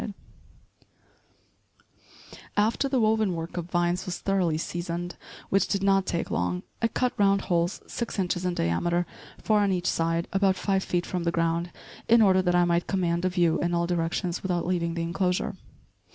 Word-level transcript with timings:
After 2.57 2.89
the 2.89 2.99
woven 2.99 3.35
work 3.35 3.55
of 3.55 3.69
vines 3.69 4.07
was 4.07 4.17
thoroughly 4.17 4.57
seasoned, 4.57 5.15
which 5.49 5.67
did 5.67 5.83
not 5.83 6.07
take 6.07 6.31
long, 6.31 6.63
I 6.81 6.87
cut 6.87 7.13
round 7.19 7.41
holes 7.41 7.83
six 7.85 8.17
inches 8.17 8.43
in 8.43 8.55
diameter, 8.55 9.05
four 9.37 9.59
on 9.59 9.71
each 9.71 9.85
side, 9.85 10.27
about 10.33 10.55
five 10.55 10.83
feet 10.83 11.05
from 11.05 11.23
the 11.23 11.31
ground, 11.31 11.71
in 12.07 12.19
order 12.23 12.41
that 12.41 12.55
I 12.55 12.65
might 12.65 12.87
command 12.87 13.25
a 13.25 13.29
view 13.29 13.59
in 13.59 13.75
all 13.75 13.85
directions 13.85 14.41
without 14.41 14.65
leaving 14.65 14.95
the 14.95 15.03
enclosure. 15.03 15.55